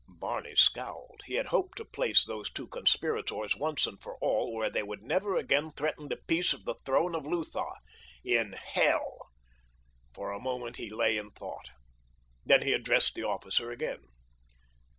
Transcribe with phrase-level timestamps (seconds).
[0.09, 1.21] Barney scowled.
[1.27, 5.03] He had hoped to place these two conspirators once and for all where they would
[5.03, 9.29] never again threaten the peace of the throne of Lutha—in hell.
[10.11, 11.69] For a moment he lay in thought.
[12.43, 14.07] Then he addressed the officer again.